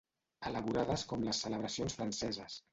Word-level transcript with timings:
Elaborades 0.51 1.05
com 1.13 1.27
les 1.29 1.43
celebracions 1.45 2.01
franceses. 2.01 2.61